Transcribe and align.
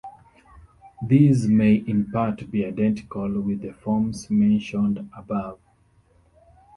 These 1.05 1.47
may 1.47 1.75
in 1.75 2.09
part 2.11 2.49
be 2.49 2.65
identical 2.65 3.39
with 3.39 3.61
the 3.61 3.73
forms 3.73 4.31
mentioned 4.31 4.97
above. 5.15 5.59